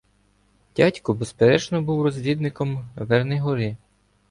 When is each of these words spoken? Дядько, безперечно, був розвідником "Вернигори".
Дядько, 0.75 1.13
безперечно, 1.13 1.81
був 1.81 2.03
розвідником 2.03 2.89
"Вернигори". 2.95 3.77